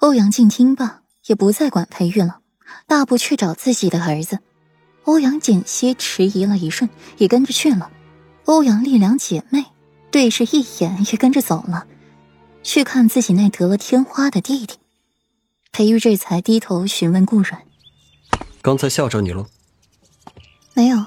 [0.00, 2.40] 欧阳靖听罢，也不再管裴玉了，
[2.86, 4.38] 大步去找自己的儿子。
[5.04, 6.88] 欧阳简溪迟疑了一瞬，
[7.18, 7.90] 也跟着去了。
[8.46, 9.64] 欧阳丽两姐妹
[10.10, 11.86] 对视一眼，也跟着走了，
[12.62, 14.78] 去看自己那得了天花的弟弟。
[15.72, 17.62] 裴玉这才低头询问顾软
[18.62, 19.46] ：“刚才吓着你了
[20.74, 21.04] ？”“没有，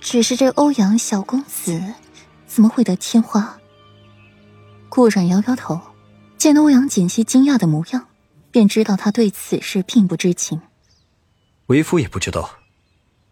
[0.00, 1.82] 只是这欧阳小公子
[2.46, 3.58] 怎么会得天花？”
[4.88, 5.80] 顾软摇摇头，
[6.44, 8.06] 见欧阳锦溪惊讶的模样，
[8.50, 10.60] 便知道他对此事并不知情。
[11.68, 12.50] 为夫也不知道。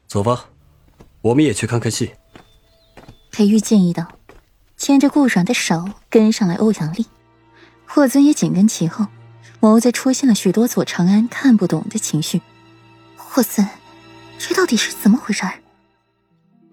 [0.07, 0.47] 走吧，
[1.21, 2.15] 我们也去看看戏。
[3.31, 4.07] 裴玉建议道，
[4.79, 6.55] 牵着顾阮的手跟上来。
[6.55, 7.05] 欧阳丽、
[7.87, 9.05] 霍尊也紧跟其后，
[9.61, 12.41] 眸子出现了许多左长安看不懂的情绪。
[13.15, 13.69] 霍尊，
[14.39, 15.45] 这到底是怎么回事？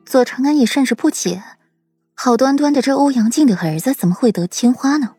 [0.05, 1.43] 左长安也甚是不解，
[2.15, 5.15] 好端端的这欧阳靖的儿子怎么会得天花呢？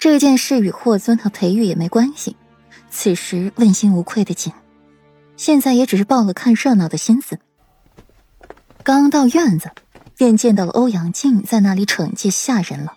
[0.00, 2.34] 这件事与霍尊和裴玉也没关系，
[2.88, 4.50] 此时问心无愧的紧。
[5.36, 7.38] 现在也只是报了看热闹的心思。
[8.82, 9.70] 刚到院子，
[10.16, 12.94] 便见到了欧阳靖在那里惩戒下人了。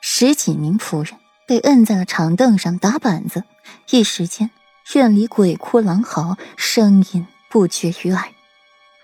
[0.00, 3.44] 十几名仆人被摁在了长凳上打板子，
[3.90, 4.50] 一时间
[4.94, 8.24] 院里鬼哭狼嚎，声音不绝于耳。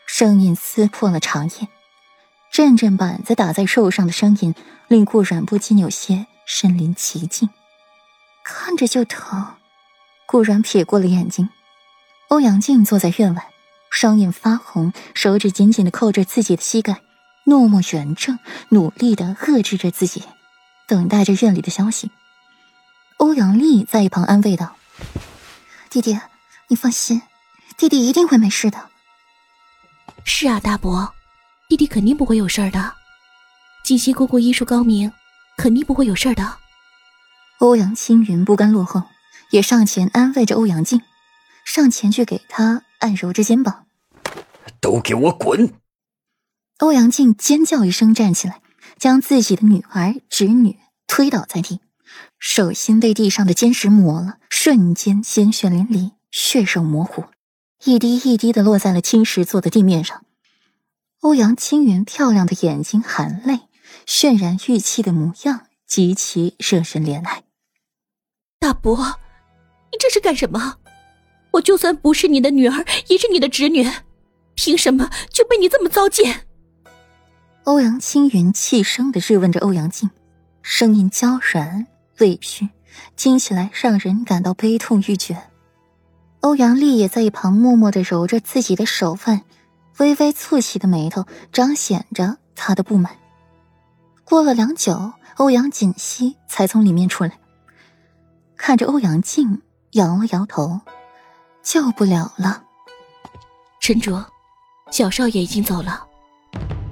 [0.05, 1.69] 声音撕破了长夜，
[2.51, 4.53] 阵阵板子打在肉上的声音，
[4.89, 7.49] 令顾阮不禁有些身临其境，
[8.43, 9.55] 看着就疼。
[10.27, 11.49] 顾然撇过了眼睛。
[12.27, 13.51] 欧阳靖坐在院外，
[13.89, 17.03] 双眼发红，手指紧紧的扣着自己的膝盖，
[17.45, 18.41] 怒目圆睁，
[18.71, 20.25] 努力的遏制着自己，
[20.89, 22.11] 等待着院里的消息。
[23.19, 24.75] 欧阳丽在一旁安慰道
[25.89, 26.19] ：“弟弟，
[26.67, 27.23] 你放心，
[27.77, 28.91] 弟弟一定会没事的。
[30.27, 31.15] ”“是啊，大伯，
[31.69, 32.95] 弟弟肯定不会有事的。
[33.85, 35.13] 锦溪姑姑医术高明，
[35.61, 36.57] 肯定不会有事的。”
[37.61, 39.03] 欧阳青云不甘落后，
[39.51, 41.03] 也上前安慰着欧阳靖。
[41.67, 43.85] 上前去给他按揉着肩膀，
[44.81, 45.75] 都给我滚！
[46.79, 48.63] 欧阳靖尖叫一声，站起来，
[48.99, 51.81] 将自己的女儿、侄女推倒在地，
[52.39, 57.27] 手心被地上的坚石磨了，瞬间鲜血淋漓，血肉模糊，
[57.85, 60.25] 一滴一滴的落在了青石做的地面上。
[61.21, 63.61] 欧阳青云漂亮的眼睛含泪，
[64.07, 67.43] 渲然欲泣的模样极其惹人怜爱。
[68.59, 68.97] 大伯，
[69.91, 70.77] 你这是干什么？
[71.53, 73.91] 我就算不是你的女儿，也是你的侄女，
[74.55, 76.47] 凭什么就被你这么糟践？
[77.65, 80.11] 欧阳青云气声的质问着欧阳靖，
[80.63, 81.87] 声音娇软
[82.19, 82.69] 委屈，
[83.17, 85.37] 听起来让人感到悲痛欲绝。
[86.41, 89.43] 欧阳丽也在一旁默默的揉着自己的手腕，
[89.99, 93.20] 微微蹙起的眉头彰显着她的不满。
[94.31, 97.37] 过了良久，欧阳锦溪才从里面出来，
[98.57, 99.61] 看着欧阳靖，
[99.91, 100.81] 摇了摇头。
[101.65, 102.63] 救不了了，
[103.81, 104.25] 陈卓，
[104.93, 106.07] 小少爷已经走了。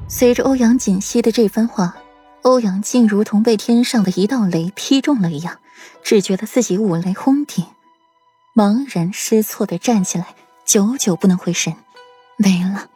[0.09, 1.97] 随着欧阳锦溪的这番话，
[2.43, 5.61] 欧阳靖如同被天上的一道雷劈中了一样，
[6.03, 7.65] 只觉得自己五雷轰顶，
[8.53, 10.35] 茫然失措的站起来，
[10.65, 11.73] 久久不能回神。
[12.37, 12.89] 没了，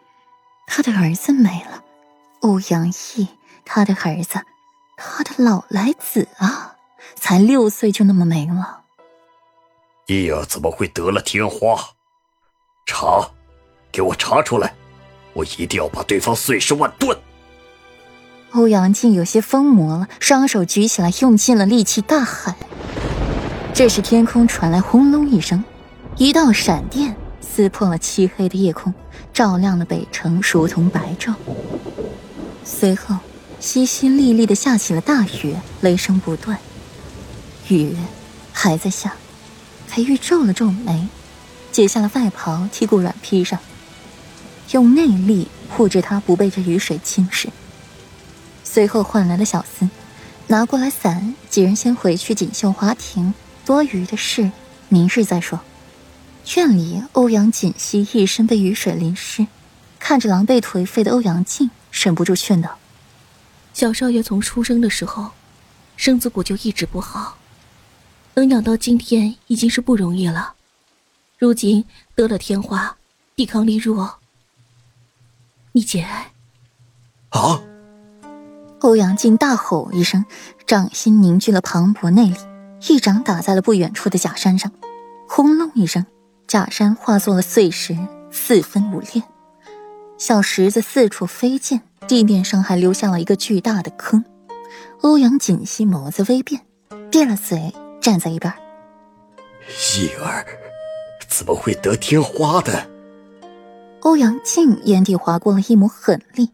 [0.67, 1.85] 他的儿子没了，
[2.41, 3.29] 欧阳毅，
[3.75, 4.39] 他的儿子，
[4.99, 6.77] 他的老来子啊，
[7.15, 8.83] 才六岁就那么没了。
[10.09, 11.83] 叶儿怎么会得了天花？
[12.85, 13.31] 查，
[13.91, 14.75] 给我查出来！
[15.33, 17.17] 我一定要把对方碎尸万段。
[18.51, 22.55] 欧阳靖有些疯魔了，双手举起来，用尽了力气，大喊。
[23.73, 25.65] 这时天空传来轰隆一声，
[26.19, 28.93] 一道闪电撕破了漆黑的夜空，
[29.33, 31.33] 照亮了北城，如同白昼。
[32.63, 33.17] 随后，
[33.63, 36.59] 淅淅沥沥的下起了大雨，雷声不断，
[37.69, 37.95] 雨
[38.53, 39.15] 还在下。
[39.89, 41.07] 裴玉皱了皱眉，
[41.71, 43.61] 解下了外袍，替顾软披上，
[44.73, 47.51] 用内力护着他不被这雨水侵蚀。
[48.65, 49.89] 随后唤来了小厮，
[50.49, 53.33] 拿过来伞，几人先回去锦绣花亭，
[53.65, 54.51] 多余的事
[54.89, 55.61] 明日再说。
[56.57, 59.47] 院里，欧阳锦溪一身被雨水淋湿，
[60.01, 62.79] 看着狼狈颓废的欧阳靖，忍不住劝道
[63.73, 65.31] ：“小少爷从出生的时候，
[65.97, 67.39] 身子骨就一直不好。”
[68.35, 70.55] 能养到今天已经是不容易了，
[71.39, 71.85] 如今
[72.15, 72.97] 得了天花，
[73.37, 74.19] 抵抗力弱。
[75.73, 76.33] 你节哀。
[77.29, 77.61] 啊！
[78.81, 80.25] 欧阳靖大吼一声，
[80.67, 82.37] 掌心凝聚了磅礴内力，
[82.89, 84.73] 一掌打在了不远处的假山上，
[85.29, 86.07] 轰隆一声，
[86.49, 87.97] 假山化作了碎石，
[88.31, 89.23] 四分五裂，
[90.19, 94.25] 小石子四处飞溅，地面上还留下了一个巨大的坑。
[95.01, 96.63] 欧阳锦溪眸子微变。
[97.11, 98.51] 闭了嘴，站在一边。
[99.99, 100.47] 叶儿
[101.29, 102.89] 怎么会得天花的？
[104.01, 106.49] 欧阳靖眼底划过了一抹狠厉，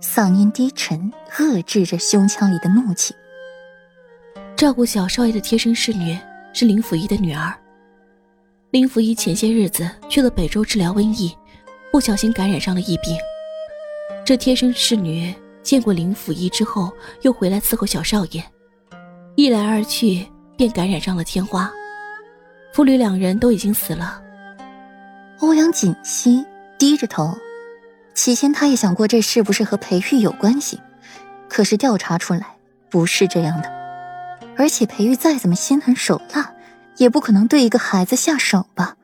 [0.00, 3.12] 嗓音低沉，遏制着胸腔里的怒气。
[4.56, 6.16] 照顾小少爷的贴身侍女
[6.54, 7.52] 是林甫一的女儿。
[8.70, 11.36] 林甫一前些日子去了北周治疗瘟疫，
[11.90, 13.16] 不小心感染上了疫病。
[14.24, 16.92] 这贴身侍女见过林甫一之后，
[17.22, 18.42] 又回来伺候小少爷，
[19.36, 20.26] 一来二去
[20.56, 21.70] 便感染上了天花。
[22.72, 24.22] 父女两人都已经死了。
[25.40, 26.44] 欧阳锦溪
[26.78, 27.36] 低着头，
[28.14, 30.78] 起先他也想过这是不是和裴玉有关系，
[31.48, 32.56] 可是调查出来
[32.90, 33.70] 不是这样的。
[34.56, 36.52] 而且裴玉再怎么心狠手辣，
[36.96, 38.96] 也不可能对一个孩子下手吧。